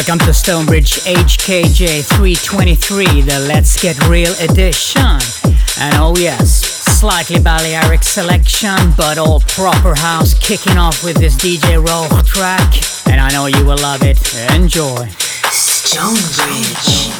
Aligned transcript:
Welcome 0.00 0.26
to 0.26 0.32
Stonebridge 0.32 0.92
HKJ 1.00 2.06
323, 2.16 3.20
the 3.20 3.38
Let's 3.40 3.82
Get 3.82 4.02
Real 4.08 4.32
edition. 4.40 5.02
And 5.78 5.94
oh 5.96 6.14
yes, 6.16 6.64
slightly 6.98 7.38
Balearic 7.38 8.02
selection, 8.02 8.94
but 8.96 9.18
all 9.18 9.40
proper 9.40 9.94
house 9.94 10.32
kicking 10.32 10.78
off 10.78 11.04
with 11.04 11.18
this 11.18 11.36
DJ 11.36 11.76
Roll 11.86 12.08
track. 12.22 12.72
And 13.10 13.20
I 13.20 13.28
know 13.28 13.44
you 13.44 13.62
will 13.62 13.76
love 13.76 14.02
it. 14.02 14.16
Enjoy. 14.54 15.06
Stonebridge. 15.50 17.10